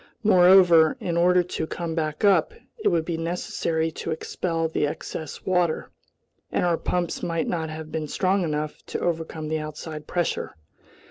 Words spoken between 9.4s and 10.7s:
the outside pressure.